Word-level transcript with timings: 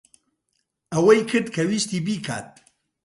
ئەوەی 0.93 1.21
کرد 1.29 1.47
کە 1.55 1.61
ویستی 1.69 1.99
بیکات. 2.05 2.49